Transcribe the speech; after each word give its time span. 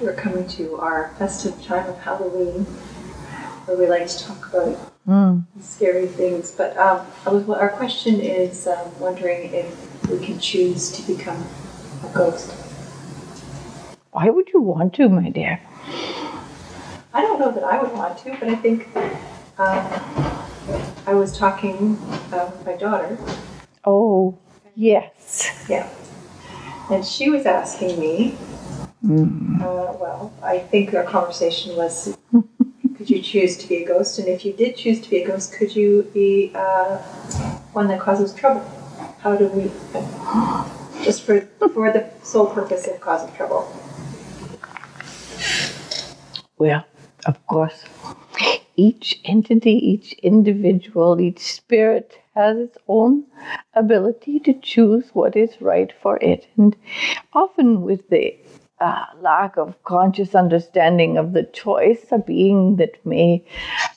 we're 0.00 0.14
coming 0.14 0.46
to 0.48 0.76
our 0.78 1.14
festive 1.18 1.62
time 1.64 1.88
of 1.88 1.98
Halloween, 1.98 2.64
where 3.66 3.76
we 3.76 3.86
like 3.86 4.06
to 4.08 4.18
talk 4.24 4.52
about 4.54 4.76
Mm. 5.08 5.44
scary 5.58 6.06
things. 6.06 6.50
But 6.50 6.76
um, 6.76 7.06
our 7.26 7.70
question 7.70 8.20
is 8.20 8.66
um, 8.66 8.76
wondering 9.00 9.54
if 9.54 10.10
we 10.10 10.18
can 10.24 10.38
choose 10.38 10.92
to 10.92 11.02
become 11.02 11.42
a 12.04 12.08
ghost. 12.14 12.52
Why 14.12 14.28
would 14.28 14.50
you 14.52 14.60
want 14.60 14.92
to, 14.94 15.08
my 15.08 15.30
dear? 15.30 15.60
I 17.14 17.22
don't 17.22 17.40
know 17.40 17.50
that 17.52 17.64
I 17.64 17.82
would 17.82 17.92
want 17.94 18.18
to, 18.18 18.36
but 18.38 18.48
I 18.50 18.54
think 18.56 18.86
um, 19.58 19.86
I 21.06 21.14
was 21.14 21.36
talking 21.36 21.96
uh, 22.32 22.50
with 22.52 22.66
my 22.66 22.74
daughter, 22.74 23.16
Oh, 23.84 24.38
yes. 24.76 25.64
yeah, 25.70 25.88
and 26.90 27.02
she 27.04 27.30
was 27.30 27.46
asking 27.46 27.98
me. 27.98 28.36
Mm. 29.08 29.62
Uh, 29.62 29.96
well, 29.98 30.32
I 30.42 30.58
think 30.58 30.92
our 30.92 31.02
conversation 31.02 31.74
was 31.76 32.18
could 32.98 33.08
you 33.08 33.22
choose 33.22 33.56
to 33.56 33.66
be 33.66 33.76
a 33.76 33.86
ghost? 33.86 34.18
And 34.18 34.28
if 34.28 34.44
you 34.44 34.52
did 34.52 34.76
choose 34.76 35.00
to 35.00 35.08
be 35.08 35.22
a 35.22 35.26
ghost, 35.26 35.54
could 35.54 35.74
you 35.74 36.02
be 36.12 36.52
uh, 36.54 36.98
one 37.72 37.88
that 37.88 38.00
causes 38.00 38.34
trouble? 38.34 38.60
How 39.20 39.34
do 39.34 39.46
we, 39.48 39.70
just 41.04 41.22
for, 41.22 41.40
for 41.72 41.90
the 41.90 42.10
sole 42.22 42.46
purpose 42.46 42.86
of 42.86 43.00
causing 43.00 43.34
trouble? 43.34 43.66
Well, 46.58 46.84
of 47.24 47.46
course, 47.46 47.84
each 48.76 49.20
entity, 49.24 49.72
each 49.72 50.12
individual, 50.14 51.20
each 51.20 51.38
spirit 51.38 52.18
has 52.34 52.58
its 52.58 52.78
own 52.88 53.24
ability 53.74 54.40
to 54.40 54.52
choose 54.54 55.04
what 55.14 55.34
is 55.34 55.62
right 55.62 55.92
for 56.02 56.18
it. 56.18 56.46
And 56.56 56.76
often, 57.32 57.82
with 57.82 58.08
the 58.10 58.36
uh, 58.80 59.06
lack 59.20 59.56
of 59.56 59.82
conscious 59.82 60.34
understanding 60.34 61.16
of 61.18 61.32
the 61.32 61.42
choice, 61.42 62.06
a 62.12 62.18
being 62.18 62.76
that 62.76 63.04
may 63.04 63.44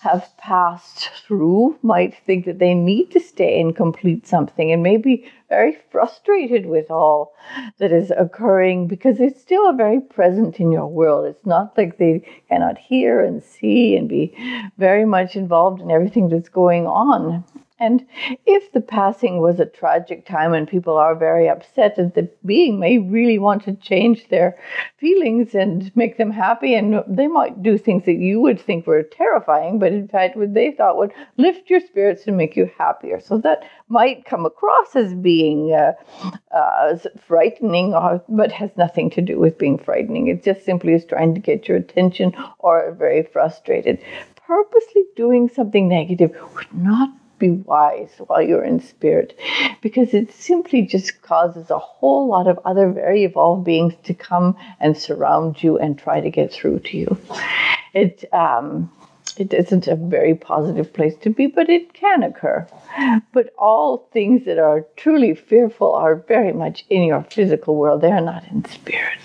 have 0.00 0.26
passed 0.38 1.10
through 1.26 1.78
might 1.82 2.14
think 2.24 2.46
that 2.46 2.58
they 2.58 2.72
need 2.72 3.10
to 3.10 3.20
stay 3.20 3.60
and 3.60 3.76
complete 3.76 4.26
something 4.26 4.72
and 4.72 4.82
may 4.82 4.96
be 4.96 5.30
very 5.50 5.76
frustrated 5.90 6.64
with 6.64 6.90
all 6.90 7.34
that 7.78 7.92
is 7.92 8.10
occurring 8.16 8.86
because 8.86 9.20
it's 9.20 9.40
still 9.40 9.72
very 9.72 10.00
present 10.00 10.60
in 10.60 10.72
your 10.72 10.86
world. 10.86 11.26
It's 11.26 11.44
not 11.44 11.76
like 11.76 11.98
they 11.98 12.22
cannot 12.48 12.78
hear 12.78 13.20
and 13.20 13.42
see 13.42 13.96
and 13.96 14.08
be 14.08 14.34
very 14.78 15.04
much 15.04 15.36
involved 15.36 15.82
in 15.82 15.90
everything 15.90 16.28
that's 16.28 16.48
going 16.48 16.86
on. 16.86 17.44
And 17.80 18.06
if 18.44 18.70
the 18.72 18.82
passing 18.82 19.40
was 19.40 19.58
a 19.58 19.64
tragic 19.64 20.26
time 20.26 20.52
and 20.52 20.68
people 20.68 20.98
are 20.98 21.14
very 21.14 21.48
upset, 21.48 21.96
and 21.96 22.12
the 22.12 22.28
being 22.44 22.78
may 22.78 22.98
really 22.98 23.38
want 23.38 23.64
to 23.64 23.74
change 23.74 24.28
their 24.28 24.58
feelings 24.98 25.54
and 25.54 25.90
make 25.96 26.18
them 26.18 26.30
happy, 26.30 26.74
and 26.74 27.02
they 27.08 27.26
might 27.26 27.62
do 27.62 27.78
things 27.78 28.04
that 28.04 28.18
you 28.18 28.38
would 28.42 28.60
think 28.60 28.86
were 28.86 29.02
terrifying, 29.02 29.78
but 29.78 29.94
in 29.94 30.06
fact, 30.08 30.36
what 30.36 30.52
they 30.52 30.72
thought 30.72 30.98
would 30.98 31.12
lift 31.38 31.70
your 31.70 31.80
spirits 31.80 32.26
and 32.26 32.36
make 32.36 32.54
you 32.54 32.70
happier. 32.76 33.18
So 33.18 33.38
that 33.38 33.62
might 33.88 34.26
come 34.26 34.44
across 34.44 34.94
as 34.94 35.14
being 35.14 35.72
uh, 35.72 35.92
uh, 36.54 36.98
frightening, 37.18 37.94
or, 37.94 38.22
but 38.28 38.52
has 38.52 38.70
nothing 38.76 39.08
to 39.10 39.22
do 39.22 39.38
with 39.38 39.56
being 39.56 39.78
frightening. 39.78 40.26
It 40.26 40.44
just 40.44 40.66
simply 40.66 40.92
is 40.92 41.06
trying 41.06 41.34
to 41.34 41.40
get 41.40 41.66
your 41.66 41.78
attention 41.78 42.34
or 42.58 42.94
very 42.98 43.22
frustrated. 43.22 44.04
Purposely 44.36 45.04
doing 45.16 45.48
something 45.48 45.88
negative 45.88 46.36
would 46.54 46.74
not 46.74 47.08
be 47.40 47.50
wise 47.50 48.10
while 48.26 48.40
you're 48.40 48.62
in 48.62 48.78
spirit 48.80 49.36
because 49.80 50.14
it 50.14 50.32
simply 50.32 50.82
just 50.82 51.20
causes 51.22 51.70
a 51.70 51.78
whole 51.78 52.28
lot 52.28 52.46
of 52.46 52.60
other 52.64 52.88
very 52.92 53.24
evolved 53.24 53.64
beings 53.64 53.94
to 54.04 54.14
come 54.14 54.56
and 54.78 54.96
surround 54.96 55.60
you 55.60 55.76
and 55.78 55.98
try 55.98 56.20
to 56.20 56.30
get 56.30 56.52
through 56.52 56.78
to 56.78 56.96
you. 56.96 57.18
It, 57.92 58.32
um, 58.32 58.92
it 59.36 59.52
isn't 59.52 59.88
a 59.88 59.96
very 59.96 60.36
positive 60.36 60.92
place 60.92 61.16
to 61.22 61.30
be, 61.30 61.48
but 61.48 61.68
it 61.68 61.92
can 61.92 62.22
occur. 62.22 62.68
But 63.32 63.52
all 63.58 64.08
things 64.12 64.44
that 64.44 64.58
are 64.58 64.86
truly 64.96 65.34
fearful 65.34 65.92
are 65.92 66.16
very 66.16 66.52
much 66.52 66.84
in 66.88 67.02
your 67.02 67.24
physical 67.24 67.74
world, 67.74 68.02
they 68.02 68.12
are 68.12 68.20
not 68.20 68.44
in 68.48 68.64
spirit. 68.66 69.18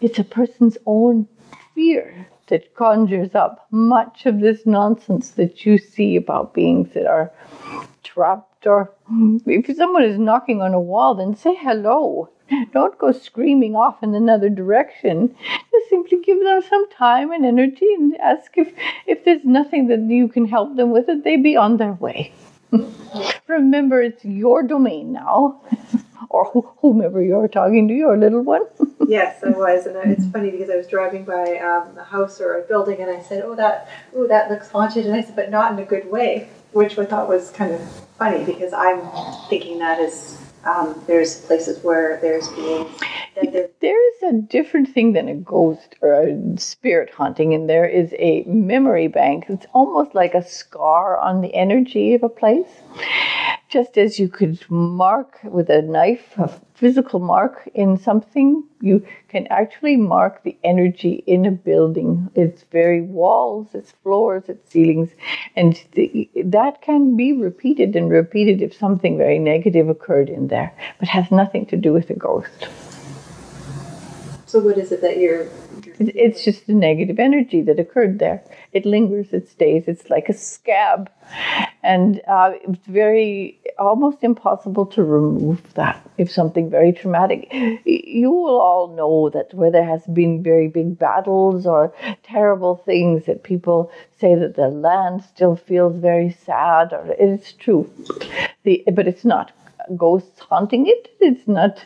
It's 0.00 0.18
a 0.18 0.24
person's 0.24 0.76
own 0.86 1.26
fear 1.74 2.28
that 2.48 2.74
conjures 2.74 3.34
up 3.34 3.66
much 3.70 4.26
of 4.26 4.40
this 4.40 4.66
nonsense 4.66 5.30
that 5.30 5.64
you 5.64 5.78
see 5.78 6.16
about 6.16 6.54
beings 6.54 6.92
that 6.94 7.06
are 7.06 7.32
trapped 8.02 8.66
or 8.66 8.92
if 9.46 9.76
someone 9.76 10.04
is 10.04 10.18
knocking 10.18 10.62
on 10.62 10.74
a 10.74 10.80
wall 10.80 11.14
then 11.14 11.34
say 11.34 11.54
hello. 11.54 12.28
Don't 12.72 12.98
go 12.98 13.10
screaming 13.10 13.74
off 13.74 14.02
in 14.02 14.14
another 14.14 14.50
direction. 14.50 15.34
Just 15.70 15.88
simply 15.88 16.20
give 16.20 16.40
them 16.40 16.62
some 16.62 16.88
time 16.90 17.32
and 17.32 17.46
energy 17.46 17.86
and 17.94 18.14
ask 18.20 18.52
if 18.56 18.72
if 19.06 19.24
there's 19.24 19.44
nothing 19.44 19.88
that 19.88 20.00
you 20.00 20.28
can 20.28 20.46
help 20.46 20.76
them 20.76 20.90
with 20.90 21.08
it 21.08 21.24
they 21.24 21.36
be 21.36 21.56
on 21.56 21.78
their 21.78 21.94
way. 21.94 22.32
Remember 23.46 24.02
it's 24.02 24.24
your 24.24 24.62
domain 24.62 25.12
now 25.12 25.60
or 26.34 26.44
wh- 26.52 26.80
whomever 26.80 27.22
you're 27.22 27.48
talking 27.48 27.86
to 27.88 27.94
your 27.94 28.16
little 28.16 28.42
one 28.42 28.66
Yes, 29.06 29.44
I 29.44 29.50
was, 29.50 29.86
and 29.86 29.96
it's 30.10 30.24
funny 30.26 30.50
because 30.50 30.70
I 30.70 30.76
was 30.76 30.86
driving 30.86 31.24
by 31.24 31.58
um, 31.58 31.98
a 31.98 32.04
house 32.04 32.40
or 32.40 32.54
a 32.58 32.62
building, 32.62 33.00
and 33.00 33.10
I 33.10 33.20
said, 33.20 33.42
"Oh, 33.44 33.54
that, 33.54 33.88
oh, 34.16 34.26
that 34.28 34.50
looks 34.50 34.70
haunted," 34.70 35.04
and 35.04 35.14
I 35.14 35.20
said, 35.20 35.36
"But 35.36 35.50
not 35.50 35.72
in 35.72 35.78
a 35.78 35.84
good 35.84 36.10
way," 36.10 36.48
which 36.72 36.98
I 36.98 37.04
thought 37.04 37.28
was 37.28 37.50
kind 37.50 37.72
of 37.74 37.82
funny 38.18 38.44
because 38.44 38.72
I'm 38.72 39.02
thinking 39.50 39.78
that 39.80 40.00
is 40.00 40.38
um, 40.64 41.02
there's 41.06 41.42
places 41.42 41.84
where 41.84 42.18
there's 42.22 42.48
beings 42.48 42.98
there 43.80 44.08
is 44.14 44.22
a 44.22 44.32
different 44.32 44.88
thing 44.88 45.12
than 45.12 45.28
a 45.28 45.34
ghost 45.34 45.96
or 46.00 46.14
a 46.14 46.58
spirit 46.58 47.10
haunting, 47.10 47.52
and 47.52 47.68
there 47.68 47.86
is 47.86 48.14
a 48.18 48.44
memory 48.44 49.08
bank. 49.08 49.46
It's 49.48 49.66
almost 49.74 50.14
like 50.14 50.34
a 50.34 50.46
scar 50.46 51.18
on 51.18 51.40
the 51.40 51.54
energy 51.54 52.14
of 52.14 52.22
a 52.22 52.28
place. 52.28 52.68
Just 53.74 53.98
as 53.98 54.20
you 54.20 54.28
could 54.28 54.64
mark 54.70 55.40
with 55.42 55.68
a 55.68 55.82
knife 55.82 56.38
a 56.38 56.48
physical 56.74 57.18
mark 57.18 57.68
in 57.74 57.96
something, 57.96 58.62
you 58.80 59.04
can 59.26 59.48
actually 59.48 59.96
mark 59.96 60.44
the 60.44 60.56
energy 60.62 61.24
in 61.26 61.44
a 61.44 61.50
building. 61.50 62.30
Its 62.36 62.62
very 62.70 63.02
walls, 63.02 63.74
its 63.74 63.90
floors, 63.90 64.44
its 64.48 64.70
ceilings, 64.70 65.10
and 65.56 65.82
the, 65.94 66.30
that 66.36 66.82
can 66.82 67.16
be 67.16 67.32
repeated 67.32 67.96
and 67.96 68.10
repeated 68.10 68.62
if 68.62 68.72
something 68.76 69.18
very 69.18 69.40
negative 69.40 69.88
occurred 69.88 70.28
in 70.28 70.46
there, 70.46 70.72
but 71.00 71.08
has 71.08 71.32
nothing 71.32 71.66
to 71.66 71.76
do 71.76 71.92
with 71.92 72.10
a 72.10 72.14
ghost. 72.14 72.68
So 74.54 74.60
what 74.60 74.78
is 74.78 74.92
it 74.92 75.00
that 75.00 75.16
you're? 75.18 75.48
It- 75.98 76.14
It's 76.24 76.44
just 76.44 76.68
the 76.68 76.74
negative 76.74 77.18
energy 77.18 77.60
that 77.62 77.80
occurred 77.80 78.20
there. 78.20 78.40
It 78.72 78.86
lingers, 78.86 79.32
it 79.32 79.48
stays. 79.48 79.88
It's 79.88 80.08
like 80.10 80.28
a 80.28 80.32
scab. 80.32 81.10
And 81.82 82.20
uh, 82.28 82.52
it's 82.62 82.86
very, 82.86 83.58
almost 83.80 84.18
impossible 84.22 84.86
to 84.94 85.02
remove 85.02 85.74
that 85.74 86.00
if 86.18 86.30
something 86.30 86.70
very 86.70 86.92
traumatic. 86.92 87.52
You 87.84 88.30
will 88.30 88.60
all 88.60 88.94
know 88.94 89.28
that 89.30 89.52
where 89.54 89.72
there 89.72 89.88
has 89.94 90.06
been 90.06 90.40
very 90.40 90.68
big 90.68 91.00
battles 91.00 91.66
or 91.66 91.92
terrible 92.22 92.76
things, 92.76 93.26
that 93.26 93.42
people 93.42 93.90
say 94.20 94.36
that 94.36 94.54
the 94.54 94.68
land 94.68 95.24
still 95.24 95.56
feels 95.56 95.96
very 95.96 96.30
sad, 96.30 96.92
or 96.92 97.04
it's 97.18 97.52
true. 97.54 97.90
The, 98.62 98.84
but 98.92 99.08
it's 99.08 99.24
not 99.24 99.50
ghosts 99.96 100.38
haunting 100.48 100.86
it. 100.86 101.10
It's 101.18 101.48
not. 101.48 101.84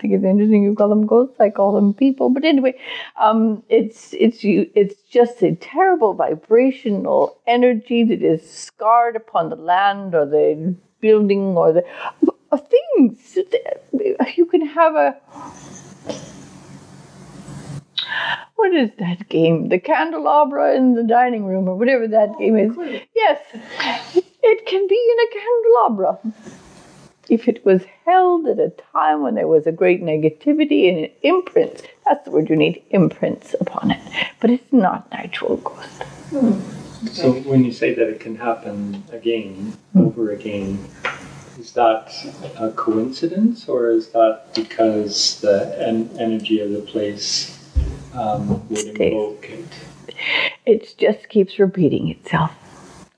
I 0.00 0.02
think 0.02 0.14
it's 0.14 0.24
interesting 0.24 0.62
you 0.62 0.74
call 0.74 0.88
them 0.88 1.06
ghosts. 1.06 1.38
I 1.38 1.50
call 1.50 1.74
them 1.74 1.92
people. 1.92 2.30
But 2.30 2.42
anyway, 2.42 2.74
um, 3.20 3.62
it's 3.68 4.14
it's 4.14 4.42
you. 4.42 4.70
It's 4.74 5.02
just 5.02 5.42
a 5.42 5.54
terrible 5.56 6.14
vibrational 6.14 7.36
energy 7.46 8.04
that 8.04 8.22
is 8.22 8.50
scarred 8.50 9.14
upon 9.14 9.50
the 9.50 9.56
land 9.56 10.14
or 10.14 10.24
the 10.24 10.74
building 11.02 11.54
or 11.54 11.74
the 11.74 11.84
uh, 12.50 12.56
things. 12.56 13.36
You 14.36 14.46
can 14.46 14.66
have 14.68 14.94
a. 14.94 15.16
What 18.56 18.72
is 18.72 18.90
that 18.98 19.28
game? 19.28 19.68
The 19.68 19.78
candelabra 19.78 20.76
in 20.76 20.94
the 20.94 21.04
dining 21.04 21.44
room, 21.44 21.68
or 21.68 21.74
whatever 21.76 22.08
that 22.08 22.38
game 22.38 22.56
is. 22.56 22.74
Yes, 23.14 23.38
it 24.14 24.64
can 24.64 24.86
be 24.88 25.12
in 25.12 25.18
a 25.20 25.28
candelabra 25.38 26.18
if 27.28 27.48
it 27.48 27.64
was 27.64 27.82
held 28.04 28.46
at 28.46 28.58
a 28.58 28.72
time 28.92 29.22
when 29.22 29.34
there 29.34 29.48
was 29.48 29.66
a 29.66 29.72
great 29.72 30.02
negativity 30.02 30.88
and 30.88 30.98
it 30.98 31.18
imprints, 31.22 31.82
that's 32.06 32.24
the 32.24 32.30
word 32.30 32.48
you 32.48 32.56
need, 32.56 32.82
imprints 32.90 33.54
upon 33.60 33.90
it. 33.92 34.00
But 34.40 34.50
it's 34.50 34.72
not 34.72 35.06
an 35.10 35.18
actual 35.18 35.56
ghost. 35.58 36.02
So 37.12 37.32
when 37.32 37.64
you 37.64 37.72
say 37.72 37.94
that 37.94 38.08
it 38.08 38.20
can 38.20 38.36
happen 38.36 39.02
again, 39.12 39.76
over 39.96 40.32
again, 40.32 40.84
is 41.58 41.72
that 41.72 42.12
a 42.58 42.70
coincidence 42.70 43.68
or 43.68 43.90
is 43.90 44.08
that 44.08 44.54
because 44.54 45.40
the 45.40 45.76
en- 45.86 46.10
energy 46.18 46.60
of 46.60 46.70
the 46.70 46.80
place 46.80 47.58
um, 48.14 48.68
would 48.68 49.00
invoke 49.00 49.48
it? 49.50 49.68
It 50.66 50.94
just 50.98 51.28
keeps 51.28 51.58
repeating 51.58 52.08
itself 52.08 52.52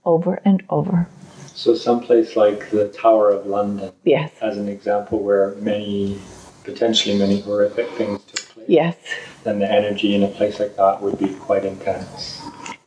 over 0.05 0.40
and 0.44 0.62
over. 0.70 1.08
So 1.54 1.75
someplace 1.75 2.34
like 2.37 2.70
the 2.70 2.88
Tower 2.88 3.31
of 3.31 3.46
London, 3.46 3.93
Yes, 4.04 4.32
as 4.40 4.56
an 4.56 4.69
example, 4.69 5.22
where 5.22 5.54
many, 5.56 6.19
potentially 6.64 7.16
many 7.19 7.40
horrific 7.40 7.88
things 7.90 8.22
took 8.25 8.49
place. 8.49 8.69
yes, 8.69 8.96
then 9.44 9.58
the 9.58 9.70
energy 9.70 10.14
in 10.14 10.22
a 10.22 10.28
place 10.28 10.58
like 10.58 10.76
that 10.76 11.00
would 11.02 11.19
be 11.19 11.34
quite 11.34 11.64
intense. 11.64 12.43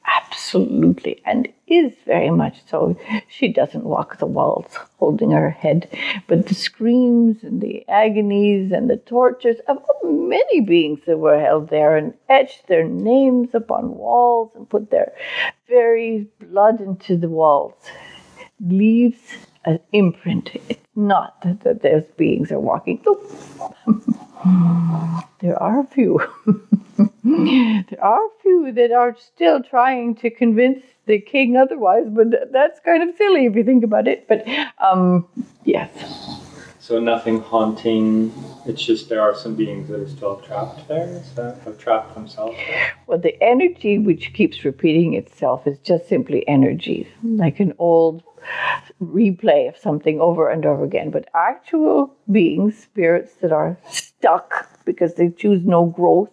Absolutely, 0.08 1.22
and 1.26 1.48
is 1.68 1.94
very 2.06 2.30
much 2.30 2.62
so. 2.70 2.98
She 3.28 3.48
doesn't 3.48 3.84
walk 3.84 4.20
the 4.20 4.26
walls 4.26 4.68
holding 5.00 5.32
her 5.32 5.50
head, 5.50 5.90
but 6.28 6.48
the 6.48 6.56
screams 6.56 7.44
and 7.44 7.62
the 7.62 7.88
agonies 7.88 8.72
and 8.72 8.90
the 8.90 8.98
tortures 8.98 9.58
of 9.68 9.78
many 10.04 10.62
beings 10.62 11.00
that 11.08 11.18
were 11.18 11.40
held 11.40 11.70
there 11.70 11.98
and 11.98 12.14
etched 12.30 12.68
their 12.68 12.84
names 12.84 13.50
upon 13.54 13.96
walls 13.98 14.52
and 14.56 14.70
put 14.70 14.92
their 14.92 15.14
very 15.68 16.28
blood 16.40 16.80
into 16.82 17.18
the 17.18 17.30
walls 17.30 17.74
leaves 18.60 19.20
an 19.66 19.80
imprint. 19.92 20.52
It's 20.70 20.80
not 20.96 21.42
that, 21.42 21.62
that 21.62 21.82
those 21.82 22.04
beings 22.18 22.52
are 22.52 22.60
walking. 22.60 23.04
there 25.42 25.62
are 25.62 25.80
a 25.82 25.88
few. 25.88 26.20
there 27.24 28.04
are 28.04 28.26
a 28.26 28.30
few 28.42 28.72
that 28.74 28.92
are 28.92 29.16
still 29.18 29.62
trying 29.64 30.16
to 30.16 30.30
convince 30.30 30.84
the 31.06 31.20
king 31.20 31.58
otherwise, 31.58 32.06
but 32.10 32.52
that's 32.52 32.80
kind 32.80 33.08
of 33.08 33.16
silly 33.16 33.46
if 33.46 33.56
you 33.56 33.64
think 33.64 33.84
about 33.84 34.08
it. 34.08 34.28
But 34.28 34.46
um, 34.80 35.28
yes. 35.64 35.90
So 36.80 37.00
nothing 37.00 37.42
haunting. 37.42 38.32
It's 38.68 38.84
just 38.84 39.10
there 39.10 39.22
are 39.22 39.34
some 39.34 39.56
beings 39.56 39.90
that 39.90 40.00
are 40.00 40.08
still 40.08 40.36
trapped 40.38 40.88
there. 40.88 41.24
That 41.36 41.58
have 41.66 41.80
trapped 41.80 42.14
themselves. 42.14 42.56
There? 42.56 42.94
Well, 43.08 43.18
the 43.18 43.42
energy 43.44 43.98
which 43.98 44.34
keeps 44.34 44.64
repeating 44.64 45.16
itself 45.16 45.66
is 45.66 45.80
just 45.80 46.08
simply 46.08 46.48
energy, 46.48 47.08
like 47.24 47.60
an 47.60 47.74
old 47.80 48.24
replay 49.02 49.68
of 49.68 49.78
something 49.78 50.20
over 50.20 50.50
and 50.50 50.66
over 50.66 50.84
again. 50.84 51.12
But 51.12 51.28
actual 51.34 52.16
beings, 52.32 52.78
spirits 52.78 53.34
that 53.42 53.52
are 53.52 53.78
stuck 53.90 54.70
because 54.86 55.16
they 55.16 55.30
choose 55.30 55.66
no 55.66 55.86
growth 55.86 56.30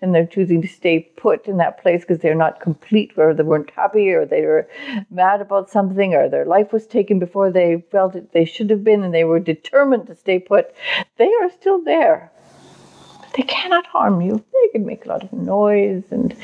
and 0.00 0.14
they're 0.14 0.26
choosing 0.26 0.60
to 0.62 0.68
stay 0.68 1.00
put 1.16 1.46
in 1.46 1.56
that 1.56 1.80
place 1.80 2.02
because 2.02 2.18
they're 2.18 2.34
not 2.34 2.60
complete 2.60 3.16
where 3.16 3.34
they 3.34 3.42
weren't 3.42 3.70
happy 3.70 4.10
or 4.10 4.26
they 4.26 4.42
were 4.42 4.68
mad 5.10 5.40
about 5.40 5.70
something 5.70 6.14
or 6.14 6.28
their 6.28 6.44
life 6.44 6.72
was 6.72 6.86
taken 6.86 7.18
before 7.18 7.50
they 7.50 7.82
felt 7.90 8.12
that 8.12 8.32
they 8.32 8.44
should 8.44 8.70
have 8.70 8.84
been 8.84 9.02
and 9.02 9.14
they 9.14 9.24
were 9.24 9.40
determined 9.40 10.06
to 10.06 10.14
stay 10.14 10.38
put. 10.38 10.74
They 11.16 11.32
are 11.42 11.50
still 11.50 11.82
there 11.82 12.30
they 13.34 13.42
cannot 13.42 13.86
harm 13.86 14.20
you. 14.20 14.44
They 14.52 14.68
can 14.72 14.86
make 14.86 15.04
a 15.04 15.08
lot 15.08 15.22
of 15.22 15.32
noise, 15.32 16.04
and 16.10 16.34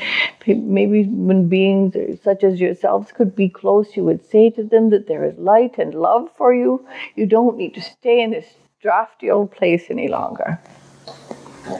maybe 0.45 1.03
when 1.03 1.47
beings 1.47 1.95
such 2.23 2.43
as 2.43 2.59
yourselves 2.59 3.11
could 3.11 3.35
be 3.35 3.49
close, 3.49 3.95
you 3.95 4.03
would 4.03 4.25
say 4.25 4.49
to 4.51 4.63
them 4.63 4.89
that 4.89 5.07
there 5.07 5.25
is 5.25 5.37
light 5.37 5.77
and 5.77 5.93
love 5.93 6.29
for 6.37 6.53
you. 6.53 6.85
You 7.15 7.25
don't 7.25 7.57
need 7.57 7.73
to 7.75 7.81
stay 7.81 8.21
in 8.21 8.31
this 8.31 8.45
drafty 8.81 9.29
old 9.29 9.51
place 9.51 9.85
any 9.89 10.07
longer. 10.07 10.59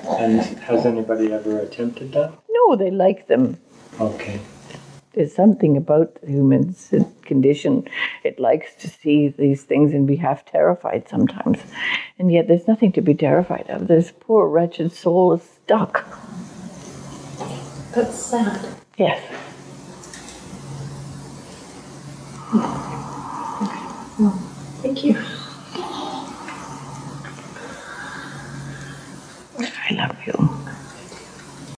And 0.08 0.42
has 0.42 0.86
anybody 0.86 1.34
ever 1.34 1.60
attempted 1.60 2.14
that? 2.14 2.34
No, 2.50 2.76
they 2.76 2.92
like 2.92 3.28
them. 3.28 3.58
Okay. 4.00 4.40
There's 5.14 5.36
something 5.36 5.76
about 5.76 6.16
the 6.22 6.28
human 6.28 6.74
condition. 7.24 7.88
It 8.24 8.40
likes 8.40 8.76
to 8.76 8.88
see 8.88 9.28
these 9.28 9.64
things 9.64 9.94
and 9.94 10.08
be 10.08 10.16
half 10.16 10.46
terrified 10.46 11.10
sometimes. 11.10 11.60
And 12.18 12.32
yet 12.32 12.48
there's 12.48 12.68
nothing 12.68 12.94
to 12.94 13.02
be 13.02 13.14
terrified 13.14 13.70
of. 13.70 13.88
This 13.88 14.14
poor 14.18 14.48
wretched 14.48 14.94
soul 14.94 15.34
is 15.34 15.44
stuck. 15.44 16.06
That's 17.94 18.16
sad. 18.16 18.76
Yes. 18.98 19.22